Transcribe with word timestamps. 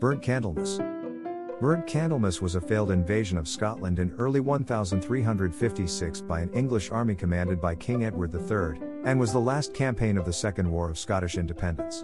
Burnt 0.00 0.22
Candlemas. 0.22 0.78
Burnt 1.60 1.86
Candlemas 1.86 2.40
was 2.40 2.54
a 2.54 2.60
failed 2.60 2.90
invasion 2.90 3.36
of 3.36 3.46
Scotland 3.46 3.98
in 3.98 4.14
early 4.18 4.40
1356 4.40 6.22
by 6.22 6.40
an 6.40 6.50
English 6.54 6.90
army 6.90 7.14
commanded 7.14 7.60
by 7.60 7.74
King 7.74 8.06
Edward 8.06 8.34
III, 8.34 8.80
and 9.04 9.20
was 9.20 9.30
the 9.30 9.38
last 9.38 9.74
campaign 9.74 10.16
of 10.16 10.24
the 10.24 10.32
Second 10.32 10.70
War 10.70 10.88
of 10.88 10.98
Scottish 10.98 11.36
Independence. 11.36 12.02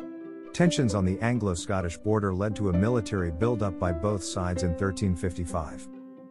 Tensions 0.53 0.95
on 0.95 1.07
the 1.07 1.19
Anglo 1.23 1.55
Scottish 1.55 1.97
border 1.97 2.35
led 2.35 2.55
to 2.57 2.69
a 2.69 2.73
military 2.73 3.31
build 3.31 3.63
up 3.63 3.81
by 3.81 3.93
both 3.93 4.23
sides 4.23 4.63
in 4.63 4.73
1355. 4.73 5.89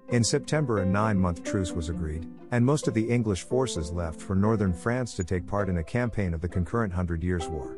In 0.10 0.24
September, 0.24 0.84
a 0.84 0.86
nine 0.86 1.18
month 1.18 1.44
truce 1.44 1.72
was 1.72 1.90
agreed, 1.90 2.30
and 2.52 2.64
most 2.64 2.88
of 2.88 2.94
the 2.94 3.10
English 3.10 3.42
forces 3.42 3.92
left 3.92 4.22
for 4.22 4.36
northern 4.36 4.72
France 4.72 5.16
to 5.16 5.24
take 5.24 5.48
part 5.48 5.68
in 5.68 5.80
a 5.80 5.84
campaign 5.84 6.36
of 6.36 6.42
the 6.42 6.48
concurrent 6.48 6.94
Hundred 6.94 7.24
Years' 7.24 7.48
War. 7.48 7.76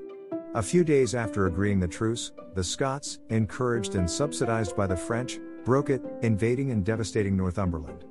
A 0.58 0.64
few 0.64 0.84
days 0.84 1.14
after 1.14 1.46
agreeing 1.46 1.80
the 1.80 1.88
truce, 1.88 2.32
the 2.56 2.64
Scots, 2.64 3.20
encouraged 3.30 3.94
and 3.94 4.10
subsidized 4.10 4.76
by 4.76 4.88
the 4.88 4.98
French, 4.98 5.38
broke 5.64 5.92
it, 5.92 6.02
invading 6.24 6.72
and 6.72 6.84
devastating 6.84 7.38
Northumberland. 7.38 8.06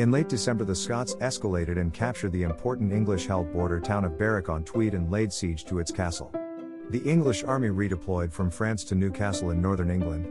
In 0.00 0.10
late 0.10 0.28
December, 0.28 0.64
the 0.64 0.74
Scots 0.74 1.14
escaladed 1.20 1.78
and 1.78 1.94
captured 1.94 2.32
the 2.32 2.42
important 2.42 2.92
English 2.92 3.28
held 3.28 3.52
border 3.52 3.78
town 3.78 4.04
of 4.04 4.18
Berwick 4.18 4.48
on 4.48 4.64
Tweed 4.64 4.94
and 4.94 5.08
laid 5.08 5.32
siege 5.32 5.64
to 5.66 5.78
its 5.78 5.92
castle. 5.92 6.32
The 6.90 7.08
English 7.08 7.44
army 7.44 7.68
redeployed 7.68 8.32
from 8.32 8.50
France 8.50 8.82
to 8.86 8.96
Newcastle 8.96 9.50
in 9.50 9.62
northern 9.62 9.88
England. 9.88 10.26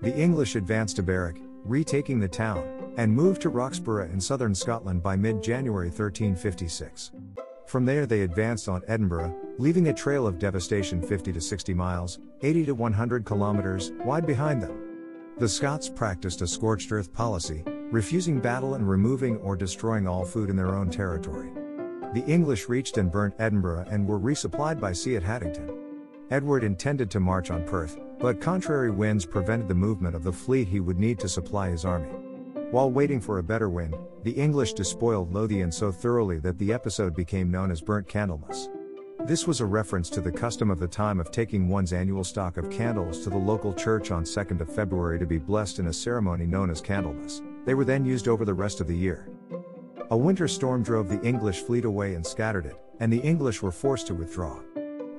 The 0.00 0.12
English 0.16 0.56
advanced 0.56 0.96
to 0.96 1.04
Berwick, 1.04 1.40
retaking 1.64 2.18
the 2.18 2.26
town, 2.26 2.92
and 2.96 3.14
moved 3.14 3.40
to 3.42 3.50
Roxburgh 3.50 4.12
in 4.12 4.20
southern 4.20 4.52
Scotland 4.52 5.00
by 5.00 5.14
mid 5.14 5.44
January 5.44 5.90
1356. 5.90 7.12
From 7.66 7.84
there, 7.86 8.06
they 8.06 8.22
advanced 8.22 8.68
on 8.68 8.82
Edinburgh, 8.86 9.34
leaving 9.58 9.88
a 9.88 9.94
trail 9.94 10.26
of 10.26 10.38
devastation 10.38 11.00
50 11.00 11.32
to 11.32 11.40
60 11.40 11.74
miles, 11.74 12.18
80 12.42 12.66
to 12.66 12.74
100 12.74 13.24
kilometers, 13.24 13.92
wide 14.04 14.26
behind 14.26 14.62
them. 14.62 14.78
The 15.38 15.48
Scots 15.48 15.88
practiced 15.88 16.42
a 16.42 16.46
scorched 16.46 16.92
earth 16.92 17.12
policy, 17.12 17.64
refusing 17.90 18.40
battle 18.40 18.74
and 18.74 18.88
removing 18.88 19.36
or 19.38 19.56
destroying 19.56 20.06
all 20.06 20.24
food 20.24 20.50
in 20.50 20.56
their 20.56 20.74
own 20.74 20.90
territory. 20.90 21.50
The 22.14 22.24
English 22.26 22.68
reached 22.68 22.98
and 22.98 23.10
burnt 23.10 23.34
Edinburgh 23.38 23.86
and 23.90 24.06
were 24.06 24.20
resupplied 24.20 24.78
by 24.78 24.92
sea 24.92 25.16
at 25.16 25.22
Haddington. 25.22 25.78
Edward 26.30 26.64
intended 26.64 27.10
to 27.10 27.20
march 27.20 27.50
on 27.50 27.64
Perth, 27.64 27.98
but 28.18 28.40
contrary 28.40 28.90
winds 28.90 29.24
prevented 29.24 29.68
the 29.68 29.74
movement 29.74 30.14
of 30.14 30.22
the 30.22 30.32
fleet 30.32 30.68
he 30.68 30.80
would 30.80 30.98
need 30.98 31.18
to 31.20 31.28
supply 31.28 31.70
his 31.70 31.84
army. 31.84 32.10
While 32.72 32.90
waiting 32.90 33.20
for 33.20 33.36
a 33.36 33.42
better 33.42 33.68
wind, 33.68 33.94
the 34.22 34.30
English 34.30 34.72
despoiled 34.72 35.30
Lothian 35.30 35.70
so 35.70 35.92
thoroughly 35.92 36.38
that 36.38 36.56
the 36.56 36.72
episode 36.72 37.14
became 37.14 37.50
known 37.50 37.70
as 37.70 37.82
Burnt 37.82 38.08
Candlemas. 38.08 38.70
This 39.26 39.46
was 39.46 39.60
a 39.60 39.66
reference 39.66 40.08
to 40.08 40.22
the 40.22 40.32
custom 40.32 40.70
of 40.70 40.78
the 40.78 40.88
time 40.88 41.20
of 41.20 41.30
taking 41.30 41.68
one's 41.68 41.92
annual 41.92 42.24
stock 42.24 42.56
of 42.56 42.70
candles 42.70 43.22
to 43.24 43.28
the 43.28 43.36
local 43.36 43.74
church 43.74 44.10
on 44.10 44.24
2nd 44.24 44.62
of 44.62 44.74
February 44.74 45.18
to 45.18 45.26
be 45.26 45.36
blessed 45.36 45.80
in 45.80 45.88
a 45.88 45.92
ceremony 45.92 46.46
known 46.46 46.70
as 46.70 46.80
Candlemas. 46.80 47.42
They 47.66 47.74
were 47.74 47.84
then 47.84 48.06
used 48.06 48.26
over 48.26 48.46
the 48.46 48.54
rest 48.54 48.80
of 48.80 48.86
the 48.86 48.96
year. 48.96 49.28
A 50.10 50.16
winter 50.16 50.48
storm 50.48 50.82
drove 50.82 51.10
the 51.10 51.20
English 51.20 51.60
fleet 51.60 51.84
away 51.84 52.14
and 52.14 52.26
scattered 52.26 52.64
it, 52.64 52.78
and 53.00 53.12
the 53.12 53.20
English 53.20 53.60
were 53.60 53.70
forced 53.70 54.06
to 54.06 54.14
withdraw. 54.14 54.58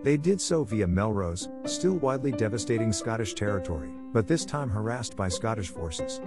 They 0.01 0.17
did 0.17 0.41
so 0.41 0.63
via 0.63 0.87
Melrose, 0.87 1.49
still 1.65 1.97
widely 1.99 2.31
devastating 2.31 2.91
Scottish 2.91 3.35
territory, 3.35 3.91
but 4.11 4.27
this 4.27 4.43
time 4.43 4.71
harassed 4.71 5.15
by 5.15 5.29
Scottish 5.29 5.69
forces. 5.69 6.19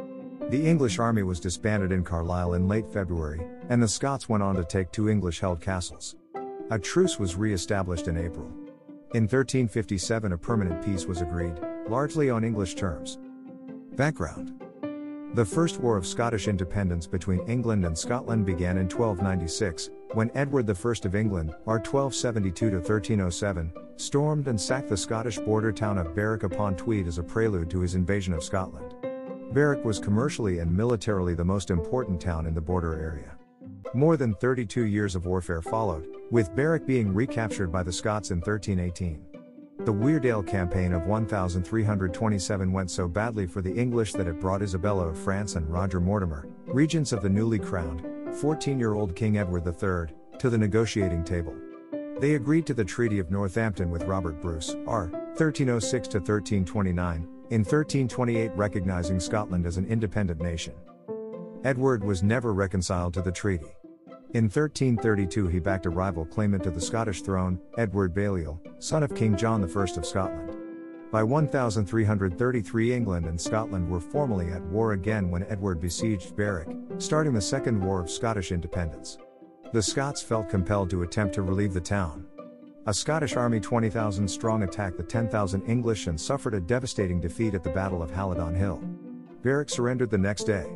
The 0.49 0.65
English 0.65 1.01
army 1.01 1.25
was 1.25 1.41
disbanded 1.41 1.91
in 1.91 2.05
Carlisle 2.05 2.55
in 2.55 2.69
late 2.69 2.89
February, 2.89 3.45
and 3.69 3.83
the 3.83 3.89
Scots 3.89 4.29
went 4.29 4.45
on 4.45 4.55
to 4.55 4.63
take 4.63 4.93
two 4.93 5.09
English 5.09 5.41
held 5.41 5.61
castles. 5.61 6.15
A 6.71 6.79
truce 6.79 7.19
was 7.19 7.35
re 7.35 7.53
established 7.53 8.07
in 8.07 8.17
April. 8.17 8.47
In 9.15 9.25
1357, 9.25 10.33
a 10.33 10.39
permanent 10.39 10.85
peace 10.85 11.05
was 11.05 11.21
agreed, 11.21 11.55
largely 11.89 12.31
on 12.31 12.45
English 12.45 12.77
terms. 12.77 13.19
Background 13.97 14.53
The 15.35 15.45
First 15.45 15.81
War 15.81 15.97
of 15.97 16.07
Scottish 16.07 16.47
Independence 16.47 17.09
between 17.09 17.41
England 17.49 17.85
and 17.85 17.99
Scotland 17.99 18.47
began 18.47 18.79
in 18.79 18.89
1296, 18.89 19.91
when 20.15 20.31
Edward 20.37 20.71
I 20.71 21.07
of 21.07 21.15
England, 21.17 21.57
R 21.67 21.79
1272 21.79 22.67
1307, 22.67 23.73
stormed 23.97 24.47
and 24.47 24.61
sacked 24.61 24.91
the 24.91 24.97
Scottish 24.97 25.39
border 25.39 25.73
town 25.73 25.99
of 25.99 26.15
Berwick 26.15 26.45
upon 26.45 26.77
Tweed 26.77 27.09
as 27.09 27.19
a 27.19 27.23
prelude 27.25 27.69
to 27.71 27.81
his 27.81 27.97
invasion 27.97 28.33
of 28.33 28.45
Scotland. 28.45 28.95
Berwick 29.57 29.87
was 29.87 29.99
commercially 29.99 30.59
and 30.59 30.71
militarily 30.71 31.33
the 31.33 31.43
most 31.43 31.71
important 31.71 32.21
town 32.21 32.47
in 32.47 32.53
the 32.53 32.61
border 32.61 33.01
area. 33.01 33.39
More 33.95 34.19
than 34.19 34.35
32 34.35 34.85
years 34.85 35.15
of 35.15 35.25
warfare 35.25 35.63
followed, 35.63 36.07
with 36.31 36.55
Berwick 36.55 36.87
being 36.87 37.15
recaptured 37.15 37.73
by 37.73 37.83
the 37.83 37.91
Scots 37.91 38.33
in 38.33 38.41
1318. 38.41 39.25
The 39.87 39.95
Weardale 39.95 40.47
campaign 40.47 40.93
of 40.93 41.07
1327 41.07 42.71
went 42.71 42.91
so 42.91 43.09
badly 43.09 43.47
for 43.47 43.63
the 43.63 43.73
English 43.73 44.13
that 44.13 44.27
it 44.29 44.43
brought 44.43 44.61
Isabella 44.61 45.07
of 45.09 45.17
France 45.17 45.57
and 45.57 45.67
Roger 45.73 46.01
Mortimer, 46.01 46.47
regents 46.67 47.13
of 47.13 47.23
the 47.23 47.31
newly 47.31 47.59
crowned, 47.59 48.05
14 48.37 48.79
year 48.79 48.93
old 48.93 49.17
King 49.17 49.39
Edward 49.39 49.67
III, 49.67 50.15
to 50.39 50.51
the 50.51 50.59
negotiating 50.59 51.25
table. 51.25 51.57
They 52.21 52.35
agreed 52.35 52.67
to 52.67 52.75
the 52.75 52.85
Treaty 52.85 53.19
of 53.21 53.31
Northampton 53.31 53.91
with 53.91 54.05
Robert 54.05 54.39
Bruce, 54.43 54.77
R. 54.87 55.07
1306 55.39 56.09
1329, 56.09 57.36
in 57.51 57.61
1328 57.61 58.51
recognizing 58.55 59.21
Scotland 59.21 59.67
as 59.67 59.77
an 59.77 59.87
independent 59.87 60.41
nation. 60.41 60.75
Edward 61.65 62.05
was 62.05 62.23
never 62.23 62.53
reconciled 62.53 63.15
to 63.15 63.23
the 63.23 63.33
treaty. 63.33 63.77
In 64.35 64.45
1332 64.45 65.47
he 65.49 65.59
backed 65.59 65.87
a 65.87 65.91
rival 65.91 66.27
claimant 66.27 66.63
to 66.65 66.71
the 66.71 66.81
Scottish 66.81 67.23
throne, 67.23 67.61
Edward 67.79 68.15
Balliol, 68.15 68.61
son 68.79 69.03
of 69.03 69.15
King 69.15 69.37
John 69.37 69.63
I 69.63 69.67
of 69.67 70.07
Scotland. 70.07 70.57
By 71.13 71.23
1333 71.23 72.93
England 72.93 73.27
and 73.27 73.41
Scotland 73.41 73.89
were 73.89 74.01
formally 74.01 74.49
at 74.51 74.63
war 74.63 74.93
again 74.93 75.31
when 75.31 75.45
Edward 75.45 75.81
besieged 75.81 76.35
Berwick, 76.35 76.69
starting 76.99 77.33
the 77.33 77.41
Second 77.41 77.81
War 77.81 78.01
of 78.01 78.11
Scottish 78.11 78.51
Independence. 78.51 79.19
The 79.73 79.83
Scots 79.83 80.21
felt 80.21 80.49
compelled 80.49 80.91
to 80.91 81.03
attempt 81.03 81.35
to 81.37 81.43
relieve 81.43 81.75
the 81.75 81.81
town. 81.81 82.27
A 82.89 82.95
Scottish 82.95 83.35
army 83.35 83.59
20,000 83.59 84.29
strong 84.29 84.63
attacked 84.63 84.97
the 84.97 85.03
10,000 85.03 85.63
English 85.63 86.07
and 86.07 86.21
suffered 86.21 86.55
a 86.55 86.61
devastating 86.61 87.21
defeat 87.21 87.53
at 87.55 87.65
the 87.65 87.71
Battle 87.71 88.01
of 88.01 88.13
Halidon 88.13 88.55
Hill. 88.55 88.81
Berwick 89.43 89.71
surrendered 89.71 90.09
the 90.09 90.19
next 90.19 90.45
day. 90.45 90.69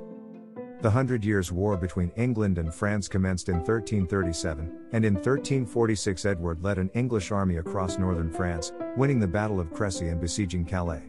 The 0.80 0.90
Hundred 0.90 1.24
Years' 1.24 1.52
War 1.52 1.76
between 1.76 2.10
England 2.16 2.58
and 2.58 2.74
France 2.74 3.06
commenced 3.06 3.48
in 3.48 3.58
1337, 3.58 4.88
and 4.90 5.04
in 5.04 5.14
1346 5.14 6.24
Edward 6.24 6.64
led 6.64 6.78
an 6.78 6.90
English 6.94 7.30
army 7.30 7.58
across 7.58 7.96
northern 7.96 8.32
France, 8.32 8.72
winning 8.96 9.20
the 9.20 9.28
Battle 9.28 9.60
of 9.60 9.72
Crecy 9.72 10.08
and 10.08 10.20
besieging 10.20 10.64
Calais. 10.64 11.04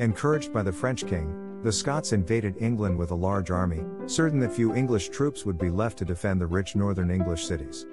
Encouraged 0.00 0.52
by 0.52 0.64
the 0.64 0.72
French 0.72 1.06
king, 1.06 1.60
the 1.62 1.70
Scots 1.70 2.12
invaded 2.12 2.56
England 2.58 2.98
with 2.98 3.12
a 3.12 3.14
large 3.14 3.52
army, 3.52 3.84
certain 4.06 4.40
that 4.40 4.52
few 4.52 4.74
English 4.74 5.10
troops 5.10 5.46
would 5.46 5.58
be 5.58 5.70
left 5.70 5.98
to 5.98 6.04
defend 6.04 6.40
the 6.40 6.46
rich 6.48 6.74
northern 6.74 7.12
English 7.12 7.46
cities. 7.46 7.86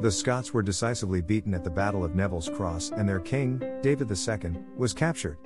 The 0.00 0.10
Scots 0.10 0.52
were 0.52 0.62
decisively 0.62 1.20
beaten 1.20 1.54
at 1.54 1.62
the 1.62 1.70
Battle 1.70 2.04
of 2.04 2.14
Neville's 2.14 2.48
Cross 2.48 2.90
and 2.90 3.08
their 3.08 3.20
king, 3.20 3.62
David 3.82 4.10
II, 4.10 4.56
was 4.76 4.92
captured. 4.92 5.38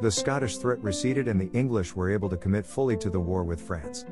The 0.00 0.10
Scottish 0.10 0.58
threat 0.58 0.82
receded 0.82 1.26
and 1.26 1.40
the 1.40 1.50
English 1.56 1.96
were 1.96 2.10
able 2.10 2.28
to 2.28 2.36
commit 2.36 2.66
fully 2.66 2.96
to 2.98 3.10
the 3.10 3.18
war 3.18 3.42
with 3.42 3.60
France. 3.60 4.04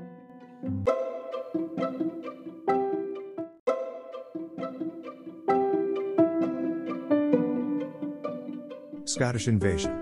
Scottish 9.05 9.47
invasion. 9.47 10.01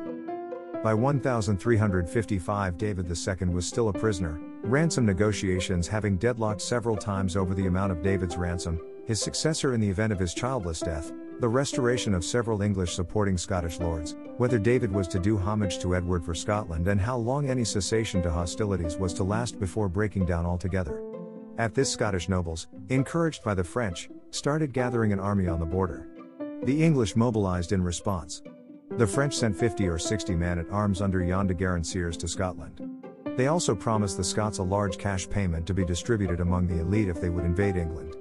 By 0.82 0.94
1355, 0.94 2.78
David 2.78 3.06
II 3.06 3.48
was 3.48 3.66
still 3.66 3.88
a 3.88 3.92
prisoner, 3.92 4.40
ransom 4.62 5.04
negotiations 5.04 5.86
having 5.86 6.16
deadlocked 6.16 6.60
several 6.60 6.96
times 6.96 7.36
over 7.36 7.54
the 7.54 7.66
amount 7.66 7.92
of 7.92 8.02
David's 8.02 8.36
ransom, 8.36 8.80
his 9.06 9.20
successor 9.20 9.74
in 9.74 9.80
the 9.80 9.88
event 9.88 10.12
of 10.12 10.18
his 10.18 10.34
childless 10.34 10.80
death, 10.80 11.12
the 11.40 11.48
restoration 11.48 12.14
of 12.14 12.24
several 12.24 12.62
English 12.62 12.94
supporting 12.94 13.36
Scottish 13.36 13.80
lords, 13.80 14.14
whether 14.36 14.58
David 14.58 14.92
was 14.92 15.08
to 15.08 15.18
do 15.18 15.36
homage 15.36 15.80
to 15.80 15.96
Edward 15.96 16.24
for 16.24 16.34
Scotland, 16.34 16.86
and 16.86 17.00
how 17.00 17.16
long 17.16 17.50
any 17.50 17.64
cessation 17.64 18.22
to 18.22 18.30
hostilities 18.30 18.96
was 18.96 19.12
to 19.14 19.24
last 19.24 19.58
before 19.58 19.88
breaking 19.88 20.24
down 20.24 20.46
altogether. 20.46 21.02
At 21.58 21.74
this, 21.74 21.90
Scottish 21.90 22.28
nobles, 22.28 22.68
encouraged 22.90 23.42
by 23.42 23.54
the 23.54 23.64
French, 23.64 24.08
started 24.30 24.72
gathering 24.72 25.12
an 25.12 25.20
army 25.20 25.48
on 25.48 25.58
the 25.58 25.66
border. 25.66 26.06
The 26.62 26.82
English 26.82 27.16
mobilized 27.16 27.72
in 27.72 27.82
response. 27.82 28.42
The 28.98 29.06
French 29.06 29.34
sent 29.34 29.56
50 29.56 29.88
or 29.88 29.98
60 29.98 30.34
men 30.36 30.58
at 30.60 30.70
arms 30.70 31.02
under 31.02 31.24
Jean 31.26 31.48
de 31.48 31.54
Garancières 31.54 32.16
to 32.18 32.28
Scotland. 32.28 32.80
They 33.36 33.48
also 33.48 33.74
promised 33.74 34.16
the 34.16 34.24
Scots 34.24 34.58
a 34.58 34.62
large 34.62 34.96
cash 34.96 35.28
payment 35.28 35.66
to 35.66 35.74
be 35.74 35.84
distributed 35.84 36.40
among 36.40 36.68
the 36.68 36.80
elite 36.80 37.08
if 37.08 37.20
they 37.20 37.30
would 37.30 37.44
invade 37.44 37.76
England. 37.76 38.16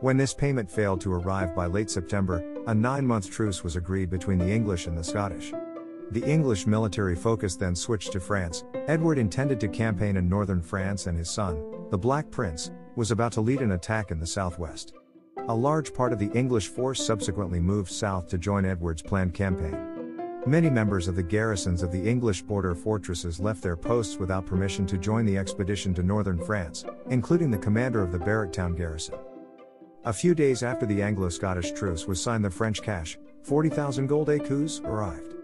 When 0.00 0.16
this 0.16 0.32
payment 0.32 0.70
failed 0.70 1.02
to 1.02 1.12
arrive 1.12 1.54
by 1.54 1.66
late 1.66 1.90
September, 1.90 2.42
a 2.66 2.74
nine 2.74 3.06
month 3.06 3.30
truce 3.30 3.62
was 3.62 3.76
agreed 3.76 4.08
between 4.08 4.38
the 4.38 4.50
English 4.50 4.86
and 4.86 4.96
the 4.96 5.04
Scottish. 5.04 5.52
The 6.12 6.24
English 6.24 6.66
military 6.66 7.14
focus 7.14 7.54
then 7.54 7.76
switched 7.76 8.12
to 8.12 8.20
France. 8.20 8.64
Edward 8.86 9.18
intended 9.18 9.60
to 9.60 9.68
campaign 9.68 10.16
in 10.16 10.26
northern 10.26 10.62
France, 10.62 11.06
and 11.06 11.18
his 11.18 11.28
son, 11.28 11.62
the 11.90 11.98
Black 11.98 12.30
Prince, 12.30 12.70
was 12.96 13.10
about 13.10 13.32
to 13.32 13.42
lead 13.42 13.60
an 13.60 13.72
attack 13.72 14.10
in 14.10 14.18
the 14.18 14.26
southwest. 14.26 14.94
A 15.48 15.54
large 15.54 15.92
part 15.92 16.14
of 16.14 16.18
the 16.18 16.32
English 16.32 16.68
force 16.68 17.04
subsequently 17.04 17.60
moved 17.60 17.92
south 17.92 18.26
to 18.28 18.38
join 18.38 18.64
Edward's 18.64 19.02
planned 19.02 19.34
campaign. 19.34 20.16
Many 20.46 20.70
members 20.70 21.08
of 21.08 21.14
the 21.14 21.22
garrisons 21.22 21.82
of 21.82 21.92
the 21.92 22.08
English 22.08 22.40
border 22.40 22.74
fortresses 22.74 23.38
left 23.38 23.62
their 23.62 23.76
posts 23.76 24.16
without 24.16 24.46
permission 24.46 24.86
to 24.86 24.96
join 24.96 25.26
the 25.26 25.36
expedition 25.36 25.92
to 25.92 26.02
northern 26.02 26.42
France, 26.42 26.86
including 27.10 27.50
the 27.50 27.58
commander 27.58 28.00
of 28.02 28.12
the 28.12 28.18
Berwick 28.18 28.50
town 28.50 28.74
garrison. 28.74 29.16
A 30.06 30.14
few 30.14 30.34
days 30.34 30.62
after 30.62 30.86
the 30.86 31.02
Anglo 31.02 31.28
Scottish 31.28 31.72
truce 31.72 32.06
was 32.06 32.22
signed, 32.22 32.42
the 32.42 32.50
French 32.50 32.80
cash, 32.80 33.18
40,000 33.42 34.06
gold 34.06 34.28
écus, 34.28 34.82
arrived. 34.82 35.34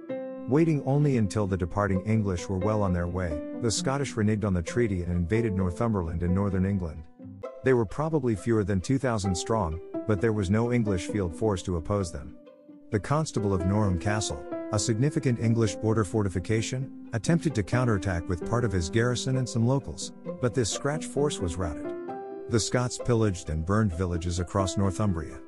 Waiting 0.48 0.82
only 0.86 1.18
until 1.18 1.46
the 1.46 1.58
departing 1.58 2.00
English 2.06 2.48
were 2.48 2.56
well 2.56 2.82
on 2.82 2.94
their 2.94 3.06
way, 3.06 3.38
the 3.60 3.70
Scottish 3.70 4.14
reneged 4.14 4.46
on 4.46 4.54
the 4.54 4.62
treaty 4.62 5.02
and 5.02 5.12
invaded 5.12 5.52
Northumberland 5.52 6.22
in 6.22 6.32
northern 6.32 6.64
England. 6.64 7.02
They 7.64 7.74
were 7.74 7.84
probably 7.84 8.34
fewer 8.34 8.64
than 8.64 8.80
2,000 8.80 9.34
strong, 9.34 9.78
but 10.08 10.22
there 10.22 10.32
was 10.32 10.48
no 10.48 10.72
English 10.72 11.08
field 11.08 11.36
force 11.36 11.62
to 11.64 11.76
oppose 11.76 12.10
them. 12.10 12.34
The 12.92 13.00
Constable 13.00 13.52
of 13.52 13.66
Norham 13.66 13.98
Castle, 13.98 14.42
a 14.72 14.78
significant 14.78 15.38
English 15.38 15.74
border 15.76 16.04
fortification, 16.04 17.10
attempted 17.12 17.54
to 17.56 17.62
counterattack 17.62 18.26
with 18.26 18.48
part 18.48 18.64
of 18.64 18.72
his 18.72 18.88
garrison 18.88 19.36
and 19.36 19.46
some 19.46 19.66
locals, 19.66 20.12
but 20.40 20.54
this 20.54 20.70
scratch 20.70 21.04
force 21.04 21.40
was 21.40 21.56
routed. 21.56 21.95
The 22.48 22.60
Scots 22.60 22.96
pillaged 22.96 23.50
and 23.50 23.66
burned 23.66 23.92
villages 23.92 24.38
across 24.38 24.76
Northumbria. 24.76 25.40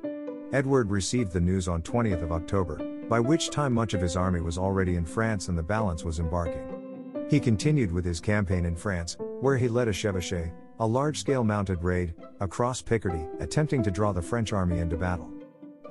Edward 0.51 0.89
received 0.89 1.31
the 1.31 1.39
news 1.39 1.69
on 1.69 1.81
20th 1.81 2.21
of 2.21 2.33
October, 2.33 2.75
by 3.07 3.21
which 3.21 3.51
time 3.51 3.71
much 3.71 3.93
of 3.93 4.01
his 4.01 4.17
army 4.17 4.41
was 4.41 4.57
already 4.57 4.97
in 4.97 5.05
France 5.05 5.47
and 5.47 5.57
the 5.57 5.63
balance 5.63 6.03
was 6.03 6.19
embarking. 6.19 7.25
He 7.29 7.39
continued 7.39 7.93
with 7.93 8.03
his 8.03 8.19
campaign 8.19 8.65
in 8.65 8.75
France, 8.75 9.15
where 9.39 9.57
he 9.57 9.69
led 9.69 9.87
a 9.87 9.93
chevauchée, 9.93 10.51
a 10.81 10.85
large-scale 10.85 11.45
mounted 11.45 11.81
raid, 11.85 12.15
across 12.41 12.81
Picardy, 12.81 13.25
attempting 13.39 13.81
to 13.83 13.91
draw 13.91 14.11
the 14.11 14.21
French 14.21 14.51
army 14.51 14.79
into 14.79 14.97
battle. 14.97 15.31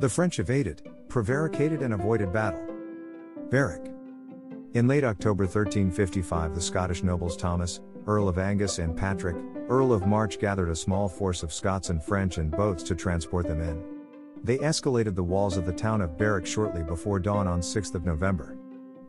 The 0.01 0.11
French 0.11 0.39
evaded, 0.39 0.83
prevaricated 1.09 1.81
and 1.81 1.95
avoided 1.95 2.35
battle. 2.35 2.63
Berwick. 3.49 3.91
In 4.75 4.87
late 4.87 5.05
October 5.05 5.45
1355 5.45 6.55
the 6.55 6.61
Scottish 6.61 7.03
nobles 7.03 7.39
Thomas, 7.39 7.81
Earl 8.09 8.27
of 8.27 8.39
Angus 8.39 8.79
and 8.79 8.97
Patrick, 8.97 9.37
Earl 9.69 9.93
of 9.93 10.07
March 10.07 10.39
gathered 10.39 10.71
a 10.71 10.75
small 10.75 11.11
force 11.11 11.43
of 11.43 11.53
Scots 11.53 11.91
and 11.91 12.03
French 12.03 12.39
in 12.39 12.49
boats 12.49 12.83
to 12.85 12.95
transport 12.95 13.47
them 13.47 13.61
in. 13.61 13.85
They 14.43 14.57
escaladed 14.57 15.15
the 15.15 15.23
walls 15.23 15.59
of 15.59 15.67
the 15.67 15.75
town 15.75 16.01
of 16.01 16.17
Berwick 16.17 16.47
shortly 16.47 16.83
before 16.83 17.21
dawn 17.21 17.47
on 17.47 17.61
6 17.61 17.93
November. 17.93 18.57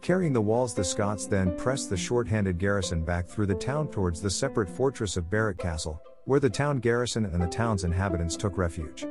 Carrying 0.02 0.34
the 0.34 0.42
walls, 0.42 0.74
the 0.74 0.84
Scots 0.84 1.28
then 1.28 1.56
pressed 1.56 1.90
the 1.90 1.96
short-handed 1.96 2.58
garrison 2.58 3.06
back 3.06 3.26
through 3.26 3.46
the 3.46 3.56
town 3.56 3.88
towards 3.88 4.22
the 4.22 4.30
separate 4.30 4.70
fortress 4.70 5.16
of 5.16 5.30
Berwick 5.30 5.60
Castle, 5.60 6.02
where 6.26 6.42
the 6.42 6.50
town 6.50 6.80
garrison 6.80 7.24
and 7.24 7.42
the 7.42 7.48
town's 7.48 7.86
inhabitants 7.86 8.36
took 8.36 8.58
refuge. 8.58 9.08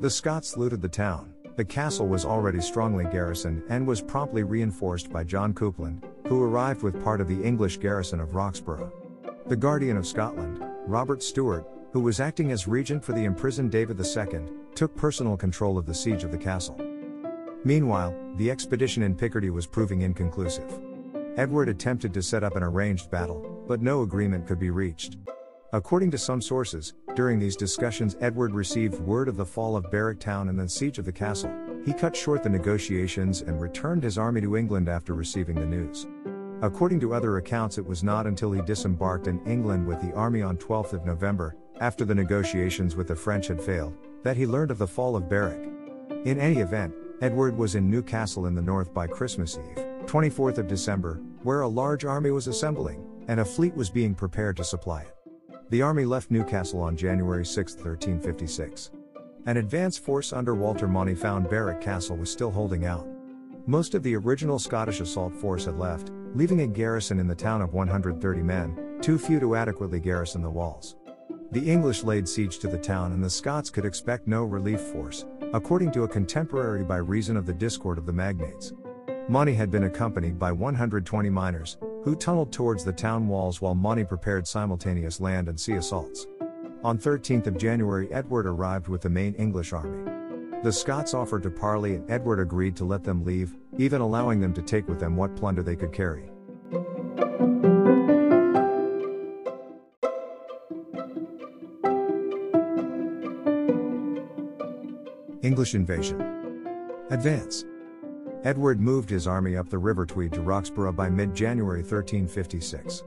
The 0.00 0.08
Scots 0.08 0.56
looted 0.56 0.80
the 0.80 0.88
town. 0.88 1.34
The 1.56 1.64
castle 1.64 2.08
was 2.08 2.24
already 2.24 2.62
strongly 2.62 3.04
garrisoned 3.04 3.64
and 3.68 3.86
was 3.86 4.00
promptly 4.00 4.44
reinforced 4.44 5.12
by 5.12 5.24
John 5.24 5.52
Coupland, 5.52 6.04
who 6.26 6.42
arrived 6.42 6.82
with 6.82 7.04
part 7.04 7.20
of 7.20 7.28
the 7.28 7.42
English 7.42 7.76
garrison 7.76 8.18
of 8.20 8.34
Roxburgh. 8.34 8.90
The 9.48 9.54
Guardian 9.54 9.96
of 9.96 10.08
Scotland, 10.08 10.60
Robert 10.88 11.22
Stewart, 11.22 11.68
who 11.92 12.00
was 12.00 12.18
acting 12.18 12.50
as 12.50 12.66
regent 12.66 13.04
for 13.04 13.12
the 13.12 13.22
imprisoned 13.22 13.70
David 13.70 13.96
II, 13.96 14.40
took 14.74 14.96
personal 14.96 15.36
control 15.36 15.78
of 15.78 15.86
the 15.86 15.94
siege 15.94 16.24
of 16.24 16.32
the 16.32 16.36
castle. 16.36 16.76
Meanwhile, 17.62 18.12
the 18.38 18.50
expedition 18.50 19.04
in 19.04 19.14
Picardy 19.14 19.50
was 19.50 19.64
proving 19.64 20.00
inconclusive. 20.00 20.80
Edward 21.36 21.68
attempted 21.68 22.12
to 22.14 22.22
set 22.22 22.42
up 22.42 22.56
an 22.56 22.64
arranged 22.64 23.08
battle, 23.08 23.62
but 23.68 23.80
no 23.80 24.02
agreement 24.02 24.48
could 24.48 24.58
be 24.58 24.70
reached. 24.70 25.16
According 25.72 26.10
to 26.10 26.18
some 26.18 26.42
sources, 26.42 26.94
during 27.14 27.38
these 27.38 27.54
discussions, 27.54 28.16
Edward 28.20 28.52
received 28.52 28.98
word 28.98 29.28
of 29.28 29.36
the 29.36 29.46
fall 29.46 29.76
of 29.76 29.88
Berwick 29.92 30.18
town 30.18 30.48
and 30.48 30.58
the 30.58 30.68
siege 30.68 30.98
of 30.98 31.04
the 31.04 31.12
castle. 31.12 31.54
He 31.84 31.92
cut 31.92 32.16
short 32.16 32.42
the 32.42 32.48
negotiations 32.48 33.42
and 33.42 33.60
returned 33.60 34.02
his 34.02 34.18
army 34.18 34.40
to 34.40 34.56
England 34.56 34.88
after 34.88 35.14
receiving 35.14 35.54
the 35.54 35.66
news. 35.66 36.08
According 36.62 37.00
to 37.00 37.12
other 37.12 37.36
accounts, 37.36 37.76
it 37.76 37.86
was 37.86 38.02
not 38.02 38.26
until 38.26 38.50
he 38.50 38.62
disembarked 38.62 39.26
in 39.26 39.44
England 39.46 39.86
with 39.86 40.00
the 40.00 40.14
army 40.14 40.40
on 40.40 40.56
12th 40.56 40.94
of 40.94 41.04
November, 41.04 41.54
after 41.80 42.06
the 42.06 42.14
negotiations 42.14 42.96
with 42.96 43.08
the 43.08 43.16
French 43.16 43.48
had 43.48 43.60
failed, 43.60 43.94
that 44.22 44.38
he 44.38 44.46
learned 44.46 44.70
of 44.70 44.78
the 44.78 44.86
fall 44.86 45.16
of 45.16 45.28
Berwick. 45.28 45.68
In 46.24 46.40
any 46.40 46.60
event, 46.60 46.94
Edward 47.20 47.56
was 47.56 47.74
in 47.74 47.90
Newcastle 47.90 48.46
in 48.46 48.54
the 48.54 48.62
north 48.62 48.94
by 48.94 49.06
Christmas 49.06 49.58
Eve, 49.58 49.84
24th 50.06 50.56
of 50.56 50.66
December, 50.66 51.20
where 51.42 51.60
a 51.60 51.68
large 51.68 52.06
army 52.06 52.30
was 52.30 52.46
assembling, 52.46 53.04
and 53.28 53.40
a 53.40 53.44
fleet 53.44 53.74
was 53.74 53.90
being 53.90 54.14
prepared 54.14 54.56
to 54.56 54.64
supply 54.64 55.02
it. 55.02 55.14
The 55.68 55.82
army 55.82 56.06
left 56.06 56.30
Newcastle 56.30 56.80
on 56.80 56.96
January 56.96 57.44
6, 57.44 57.72
1356. 57.74 58.92
An 59.44 59.58
advance 59.58 59.98
force 59.98 60.32
under 60.32 60.54
Walter 60.54 60.88
Manny 60.88 61.14
found 61.14 61.50
Berwick 61.50 61.80
Castle 61.80 62.16
was 62.16 62.30
still 62.30 62.50
holding 62.50 62.86
out. 62.86 63.06
Most 63.68 63.96
of 63.96 64.04
the 64.04 64.14
original 64.14 64.60
Scottish 64.60 65.00
assault 65.00 65.34
force 65.34 65.64
had 65.64 65.76
left, 65.76 66.12
leaving 66.34 66.60
a 66.60 66.68
garrison 66.68 67.18
in 67.18 67.26
the 67.26 67.34
town 67.34 67.60
of 67.60 67.74
130 67.74 68.40
men, 68.40 69.00
too 69.02 69.18
few 69.18 69.40
to 69.40 69.56
adequately 69.56 69.98
garrison 69.98 70.40
the 70.40 70.48
walls. 70.48 70.94
The 71.50 71.68
English 71.68 72.04
laid 72.04 72.28
siege 72.28 72.60
to 72.60 72.68
the 72.68 72.78
town 72.78 73.10
and 73.10 73.24
the 73.24 73.28
Scots 73.28 73.68
could 73.68 73.84
expect 73.84 74.28
no 74.28 74.44
relief 74.44 74.80
force, 74.80 75.26
according 75.52 75.90
to 75.92 76.04
a 76.04 76.08
contemporary 76.08 76.84
by 76.84 76.98
reason 76.98 77.36
of 77.36 77.44
the 77.44 77.52
discord 77.52 77.98
of 77.98 78.06
the 78.06 78.12
magnates. 78.12 78.72
Manny 79.28 79.54
had 79.54 79.72
been 79.72 79.84
accompanied 79.84 80.38
by 80.38 80.52
120 80.52 81.28
miners, 81.28 81.76
who 82.04 82.14
tunneled 82.14 82.52
towards 82.52 82.84
the 82.84 82.92
town 82.92 83.26
walls 83.26 83.60
while 83.60 83.74
Manny 83.74 84.04
prepared 84.04 84.46
simultaneous 84.46 85.20
land 85.20 85.48
and 85.48 85.58
sea 85.58 85.72
assaults. 85.72 86.28
On 86.84 86.96
13th 86.96 87.48
of 87.48 87.58
January 87.58 88.12
Edward 88.12 88.46
arrived 88.46 88.86
with 88.86 89.00
the 89.00 89.10
main 89.10 89.34
English 89.34 89.72
army. 89.72 90.15
The 90.66 90.72
Scots 90.72 91.14
offered 91.14 91.44
to 91.44 91.50
parley 91.52 91.94
and 91.94 92.10
Edward 92.10 92.40
agreed 92.40 92.74
to 92.74 92.84
let 92.84 93.04
them 93.04 93.24
leave, 93.24 93.54
even 93.78 94.00
allowing 94.00 94.40
them 94.40 94.52
to 94.54 94.60
take 94.60 94.88
with 94.88 94.98
them 94.98 95.14
what 95.14 95.36
plunder 95.36 95.62
they 95.62 95.76
could 95.76 95.92
carry. 95.92 96.28
English 105.42 105.76
invasion. 105.76 106.20
Advance. 107.10 107.64
Edward 108.42 108.80
moved 108.80 109.08
his 109.08 109.28
army 109.28 109.56
up 109.56 109.68
the 109.68 109.78
River 109.78 110.04
Tweed 110.04 110.32
to 110.32 110.40
Roxburgh 110.40 110.96
by 110.96 111.08
mid-January 111.08 111.82
1356. 111.82 113.04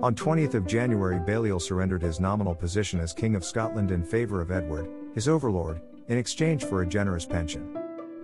On 0.00 0.14
20th 0.14 0.54
of 0.54 0.64
January 0.64 1.18
Balliol 1.18 1.58
surrendered 1.58 2.02
his 2.02 2.20
nominal 2.20 2.54
position 2.54 3.00
as 3.00 3.12
King 3.12 3.34
of 3.34 3.44
Scotland 3.44 3.90
in 3.90 4.04
favour 4.04 4.40
of 4.40 4.52
Edward, 4.52 4.88
his 5.12 5.26
overlord, 5.26 5.80
in 6.10 6.18
exchange 6.18 6.64
for 6.64 6.82
a 6.82 6.86
generous 6.86 7.24
pension. 7.24 7.76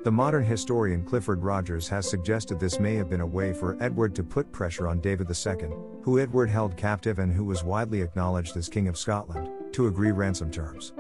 The 0.03 0.11
modern 0.11 0.45
historian 0.45 1.05
Clifford 1.05 1.43
Rogers 1.43 1.89
has 1.89 2.09
suggested 2.09 2.59
this 2.59 2.81
may 2.81 2.97
have 2.97 3.09
been 3.09 3.21
a 3.21 3.27
way 3.27 3.53
for 3.53 3.77
Edward 3.81 4.15
to 4.17 4.25
put 4.25 4.53
pressure 4.53 4.89
on 4.89 5.01
David 5.01 5.29
II, 5.31 5.71
who 6.03 6.19
Edward 6.19 6.51
held 6.51 6.77
captive 6.77 7.21
and 7.21 7.33
who 7.33 7.45
was 7.45 7.65
widely 7.65 8.03
acknowledged 8.03 8.57
as 8.57 8.69
King 8.69 8.89
of 8.89 8.99
Scotland, 8.99 9.49
to 9.73 9.87
agree 9.87 10.11
ransom 10.11 10.51
terms. 10.51 10.95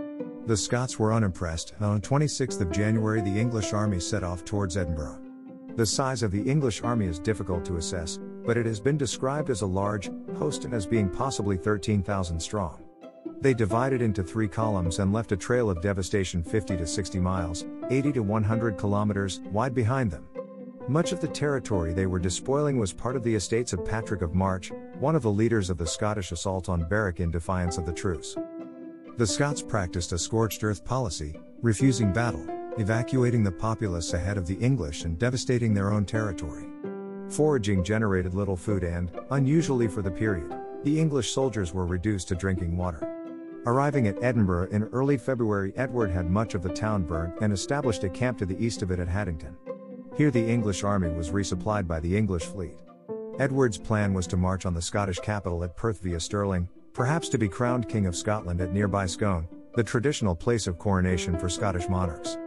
The 0.46 0.56
Scots 0.56 0.96
were 0.96 1.12
unimpressed, 1.12 1.74
and 1.76 1.86
on 1.86 2.00
26 2.00 2.58
January 2.70 3.20
the 3.20 3.38
English 3.38 3.72
army 3.72 3.98
set 3.98 4.22
off 4.22 4.44
towards 4.44 4.76
Edinburgh. 4.76 5.20
The 5.74 5.86
size 5.86 6.22
of 6.22 6.30
the 6.30 6.42
English 6.42 6.82
army 6.82 7.06
is 7.06 7.18
difficult 7.18 7.64
to 7.64 7.78
assess, 7.78 8.20
but 8.44 8.56
it 8.56 8.64
has 8.64 8.78
been 8.78 8.96
described 8.96 9.50
as 9.50 9.62
a 9.62 9.66
large 9.66 10.08
host 10.36 10.64
and 10.64 10.72
as 10.72 10.86
being 10.86 11.10
possibly 11.10 11.56
13,000 11.56 12.40
strong. 12.40 12.85
They 13.40 13.52
divided 13.54 14.00
into 14.00 14.22
three 14.22 14.48
columns 14.48 14.98
and 14.98 15.12
left 15.12 15.30
a 15.32 15.36
trail 15.36 15.68
of 15.68 15.82
devastation 15.82 16.42
50 16.42 16.76
to 16.78 16.86
60 16.86 17.20
miles, 17.20 17.66
80 17.90 18.12
to 18.12 18.20
100 18.20 18.78
kilometers, 18.78 19.40
wide 19.52 19.74
behind 19.74 20.10
them. 20.10 20.26
Much 20.88 21.12
of 21.12 21.20
the 21.20 21.28
territory 21.28 21.92
they 21.92 22.06
were 22.06 22.18
despoiling 22.18 22.78
was 22.78 22.92
part 22.92 23.16
of 23.16 23.22
the 23.22 23.34
estates 23.34 23.72
of 23.72 23.84
Patrick 23.84 24.22
of 24.22 24.34
March, 24.34 24.72
one 24.98 25.14
of 25.14 25.22
the 25.22 25.30
leaders 25.30 25.68
of 25.68 25.76
the 25.76 25.86
Scottish 25.86 26.32
assault 26.32 26.68
on 26.68 26.88
Berwick 26.88 27.20
in 27.20 27.30
defiance 27.30 27.76
of 27.76 27.84
the 27.84 27.92
truce. 27.92 28.36
The 29.16 29.26
Scots 29.26 29.62
practiced 29.62 30.12
a 30.12 30.18
scorched 30.18 30.62
earth 30.64 30.84
policy, 30.84 31.38
refusing 31.60 32.12
battle, 32.12 32.46
evacuating 32.78 33.42
the 33.42 33.52
populace 33.52 34.12
ahead 34.12 34.38
of 34.38 34.46
the 34.46 34.56
English 34.56 35.04
and 35.04 35.18
devastating 35.18 35.74
their 35.74 35.92
own 35.92 36.04
territory. 36.04 36.66
Foraging 37.30 37.82
generated 37.82 38.34
little 38.34 38.56
food 38.56 38.84
and, 38.84 39.10
unusually 39.30 39.88
for 39.88 40.02
the 40.02 40.10
period, 40.10 40.54
the 40.84 41.00
English 41.00 41.32
soldiers 41.32 41.74
were 41.74 41.86
reduced 41.86 42.28
to 42.28 42.34
drinking 42.34 42.76
water. 42.76 43.25
Arriving 43.66 44.06
at 44.06 44.22
Edinburgh 44.22 44.68
in 44.70 44.84
early 44.84 45.16
February, 45.16 45.72
Edward 45.74 46.08
had 46.08 46.30
much 46.30 46.54
of 46.54 46.62
the 46.62 46.68
town 46.68 47.02
burnt 47.02 47.34
and 47.40 47.52
established 47.52 48.04
a 48.04 48.08
camp 48.08 48.38
to 48.38 48.46
the 48.46 48.56
east 48.64 48.80
of 48.80 48.92
it 48.92 49.00
at 49.00 49.08
Haddington. 49.08 49.56
Here 50.16 50.30
the 50.30 50.48
English 50.48 50.84
army 50.84 51.10
was 51.10 51.32
resupplied 51.32 51.88
by 51.88 51.98
the 51.98 52.16
English 52.16 52.44
fleet. 52.44 52.78
Edward's 53.40 53.76
plan 53.76 54.14
was 54.14 54.28
to 54.28 54.36
march 54.36 54.66
on 54.66 54.74
the 54.74 54.80
Scottish 54.80 55.18
capital 55.18 55.64
at 55.64 55.76
Perth 55.76 56.00
via 56.00 56.20
Stirling, 56.20 56.68
perhaps 56.92 57.28
to 57.30 57.38
be 57.38 57.48
crowned 57.48 57.88
King 57.88 58.06
of 58.06 58.14
Scotland 58.14 58.60
at 58.60 58.72
nearby 58.72 59.04
Scone, 59.04 59.48
the 59.74 59.82
traditional 59.82 60.36
place 60.36 60.68
of 60.68 60.78
coronation 60.78 61.36
for 61.36 61.48
Scottish 61.48 61.88
monarchs. 61.88 62.38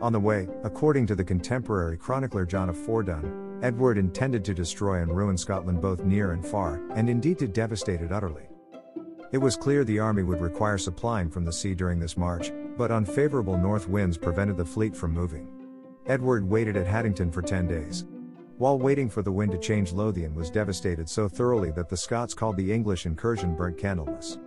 On 0.00 0.12
the 0.12 0.18
way, 0.18 0.48
according 0.64 1.06
to 1.06 1.14
the 1.14 1.22
contemporary 1.22 1.96
chronicler 1.96 2.44
John 2.44 2.68
of 2.68 2.76
Fordun, 2.76 3.62
Edward 3.62 3.96
intended 3.96 4.44
to 4.44 4.52
destroy 4.52 5.02
and 5.02 5.16
ruin 5.16 5.38
Scotland 5.38 5.80
both 5.80 6.02
near 6.02 6.32
and 6.32 6.44
far, 6.44 6.82
and 6.94 7.08
indeed 7.08 7.38
to 7.38 7.46
devastate 7.46 8.00
it 8.00 8.10
utterly. 8.10 8.48
It 9.34 9.42
was 9.42 9.56
clear 9.56 9.82
the 9.82 9.98
army 9.98 10.22
would 10.22 10.40
require 10.40 10.78
supplying 10.78 11.28
from 11.28 11.44
the 11.44 11.52
sea 11.52 11.74
during 11.74 11.98
this 11.98 12.16
march, 12.16 12.52
but 12.78 12.92
unfavorable 12.92 13.58
north 13.58 13.88
winds 13.88 14.16
prevented 14.16 14.56
the 14.56 14.64
fleet 14.64 14.94
from 14.96 15.10
moving. 15.10 15.48
Edward 16.06 16.48
waited 16.48 16.76
at 16.76 16.86
Haddington 16.86 17.32
for 17.32 17.42
10 17.42 17.66
days. 17.66 18.04
while 18.58 18.78
waiting 18.78 19.10
for 19.10 19.22
the 19.22 19.32
wind 19.32 19.50
to 19.50 19.58
change 19.58 19.92
Lothian 19.92 20.36
was 20.36 20.52
devastated 20.52 21.08
so 21.08 21.28
thoroughly 21.28 21.72
that 21.72 21.88
the 21.88 21.96
Scots 21.96 22.32
called 22.32 22.56
the 22.56 22.72
English 22.72 23.06
incursion 23.06 23.56
burnt 23.56 23.76
Candlemas. 23.76 24.38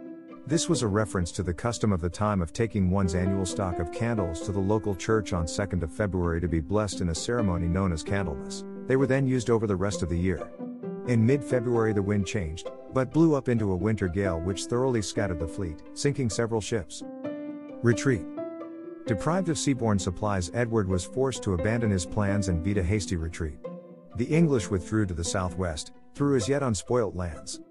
This 0.46 0.70
was 0.70 0.84
a 0.84 0.88
reference 0.88 1.34
to 1.34 1.44
the 1.44 1.54
custom 1.54 1.92
of 1.92 2.00
the 2.00 2.10
time 2.10 2.42
of 2.42 2.54
taking 2.54 2.90
one's 2.90 3.14
annual 3.14 3.46
stock 3.46 3.80
of 3.80 3.92
candles 3.92 4.40
to 4.44 4.54
the 4.54 4.60
local 4.74 4.96
church 4.96 5.34
on 5.34 5.44
2nd 5.44 5.84
of 5.84 5.92
February 5.92 6.40
to 6.40 6.48
be 6.48 6.62
blessed 6.62 7.02
in 7.02 7.10
a 7.10 7.16
ceremony 7.16 7.68
known 7.68 7.92
as 7.92 8.06
Candlemas. 8.06 8.64
They 8.88 8.96
were 8.96 9.06
then 9.06 9.28
used 9.28 9.50
over 9.50 9.68
the 9.68 9.76
rest 9.76 10.02
of 10.02 10.08
the 10.08 10.18
year. 10.18 10.50
In 11.08 11.26
mid 11.26 11.44
February, 11.44 11.92
the 11.92 12.02
wind 12.02 12.26
changed, 12.26 12.72
but 12.94 13.12
blew 13.12 13.36
up 13.36 13.50
into 13.50 13.72
a 13.72 13.76
winter 13.76 14.08
gale 14.08 14.40
which 14.40 14.66
thoroughly 14.66 15.02
scattered 15.02 15.40
the 15.40 15.48
fleet, 15.48 15.82
sinking 15.94 16.30
several 16.30 16.62
ships. 16.62 17.04
Retreat. 17.84 18.26
Deprived 19.06 19.50
of 19.50 19.58
seaborne 19.58 20.02
supplies, 20.02 20.52
Edward 20.54 20.90
was 20.90 21.06
forced 21.06 21.44
to 21.44 21.54
abandon 21.54 21.90
his 21.90 22.06
plans 22.06 22.50
and 22.50 22.64
beat 22.64 22.78
a 22.78 22.84
hasty 22.84 23.16
retreat. 23.16 23.58
The 24.18 24.26
English 24.26 24.70
withdrew 24.70 25.06
to 25.06 25.14
the 25.14 25.24
southwest, 25.24 25.92
through 26.16 26.36
as 26.36 26.50
yet 26.50 26.64
unspoilt 26.64 27.16
lands. 27.16 27.62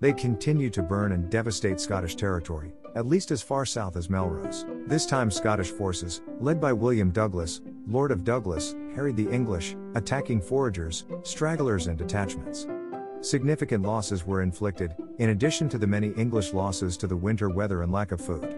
They 0.00 0.12
continued 0.12 0.74
to 0.74 0.82
burn 0.82 1.12
and 1.12 1.30
devastate 1.30 1.80
Scottish 1.80 2.16
territory, 2.16 2.74
at 2.94 3.06
least 3.06 3.30
as 3.30 3.42
far 3.42 3.64
south 3.64 3.96
as 3.96 4.10
Melrose. 4.10 4.66
This 4.86 5.06
time, 5.06 5.30
Scottish 5.30 5.70
forces, 5.70 6.20
led 6.40 6.60
by 6.60 6.72
William 6.72 7.10
Douglas, 7.10 7.62
Lord 7.86 8.12
of 8.12 8.22
Douglas, 8.22 8.76
harried 8.94 9.16
the 9.16 9.30
English, 9.30 9.76
attacking 9.94 10.42
foragers, 10.42 11.06
stragglers, 11.22 11.86
and 11.86 11.96
detachments. 11.96 12.66
Significant 13.24 13.82
losses 13.82 14.26
were 14.26 14.42
inflicted, 14.42 14.94
in 15.16 15.30
addition 15.30 15.66
to 15.70 15.78
the 15.78 15.86
many 15.86 16.08
English 16.08 16.52
losses 16.52 16.94
to 16.98 17.06
the 17.06 17.16
winter 17.16 17.48
weather 17.48 17.80
and 17.80 17.90
lack 17.90 18.12
of 18.12 18.20
food. 18.20 18.54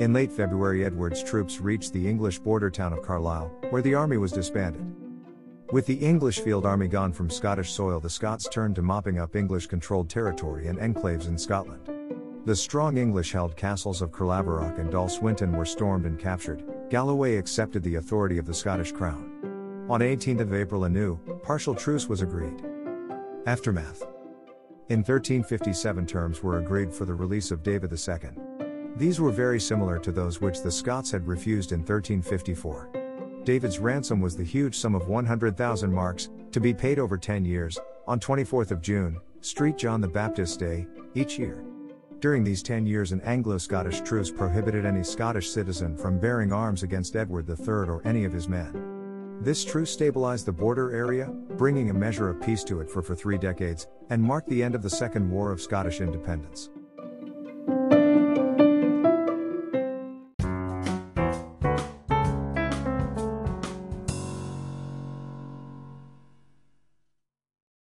In 0.00 0.12
late 0.12 0.32
February, 0.32 0.84
Edward's 0.84 1.22
troops 1.22 1.60
reached 1.60 1.92
the 1.92 2.08
English 2.08 2.40
border 2.40 2.70
town 2.70 2.92
of 2.92 3.02
Carlisle, 3.02 3.52
where 3.70 3.82
the 3.82 3.94
army 3.94 4.16
was 4.16 4.32
disbanded. 4.32 4.84
With 5.70 5.86
the 5.86 5.94
English 5.94 6.40
field 6.40 6.66
army 6.66 6.88
gone 6.88 7.12
from 7.12 7.30
Scottish 7.30 7.70
soil, 7.70 8.00
the 8.00 8.10
Scots 8.10 8.48
turned 8.48 8.74
to 8.74 8.82
mopping 8.82 9.20
up 9.20 9.36
English 9.36 9.68
controlled 9.68 10.10
territory 10.10 10.66
and 10.66 10.80
enclaves 10.80 11.28
in 11.28 11.38
Scotland. 11.38 11.88
The 12.46 12.56
strong 12.56 12.96
English 12.96 13.30
held 13.30 13.56
castles 13.56 14.02
of 14.02 14.10
Caerlaverock 14.10 14.80
and 14.80 14.90
Dalswinton 14.90 15.56
were 15.56 15.64
stormed 15.64 16.04
and 16.04 16.18
captured. 16.18 16.64
Galloway 16.90 17.36
accepted 17.36 17.84
the 17.84 17.94
authority 17.94 18.38
of 18.38 18.46
the 18.46 18.54
Scottish 18.54 18.90
crown. 18.90 19.86
On 19.88 20.00
18th 20.00 20.40
of 20.40 20.52
April 20.52 20.82
a 20.82 20.88
new, 20.88 21.16
partial 21.44 21.76
truce 21.76 22.08
was 22.08 22.22
agreed. 22.22 22.60
Aftermath 23.46 24.02
In 24.90 24.98
1357 24.98 26.06
terms 26.06 26.42
were 26.42 26.58
agreed 26.58 26.92
for 26.92 27.06
the 27.06 27.14
release 27.14 27.50
of 27.50 27.62
David 27.62 27.90
II. 27.90 28.30
These 28.96 29.18
were 29.18 29.30
very 29.30 29.58
similar 29.58 29.98
to 29.98 30.12
those 30.12 30.42
which 30.42 30.60
the 30.60 30.70
Scots 30.70 31.10
had 31.10 31.26
refused 31.26 31.72
in 31.72 31.78
1354. 31.78 32.90
David's 33.44 33.78
ransom 33.78 34.20
was 34.20 34.36
the 34.36 34.44
huge 34.44 34.76
sum 34.76 34.94
of 34.94 35.08
100,000 35.08 35.90
marks, 35.90 36.28
to 36.52 36.60
be 36.60 36.74
paid 36.74 36.98
over 36.98 37.16
10 37.16 37.46
years, 37.46 37.78
on 38.06 38.20
24th 38.20 38.72
of 38.72 38.82
June, 38.82 39.18
Street 39.40 39.78
John 39.78 40.02
the 40.02 40.08
Baptist 40.08 40.60
Day, 40.60 40.86
each 41.14 41.38
year. 41.38 41.64
During 42.18 42.44
these 42.44 42.62
10 42.62 42.84
years 42.84 43.12
an 43.12 43.22
Anglo-Scottish 43.22 44.02
truce 44.02 44.30
prohibited 44.30 44.84
any 44.84 45.02
Scottish 45.02 45.48
citizen 45.48 45.96
from 45.96 46.20
bearing 46.20 46.52
arms 46.52 46.82
against 46.82 47.16
Edward 47.16 47.48
III 47.48 47.88
or 47.88 48.02
any 48.04 48.26
of 48.26 48.34
his 48.34 48.48
men. 48.48 48.89
This 49.42 49.64
truce 49.64 49.90
stabilized 49.90 50.44
the 50.44 50.52
border 50.52 50.94
area, 50.94 51.26
bringing 51.56 51.88
a 51.88 51.94
measure 51.94 52.28
of 52.28 52.42
peace 52.42 52.62
to 52.64 52.80
it 52.80 52.90
for, 52.90 53.00
for 53.00 53.14
three 53.14 53.38
decades, 53.38 53.86
and 54.10 54.22
marked 54.22 54.50
the 54.50 54.62
end 54.62 54.74
of 54.74 54.82
the 54.82 54.90
Second 54.90 55.30
War 55.30 55.50
of 55.50 55.62
Scottish 55.62 56.02
Independence. 56.02 56.68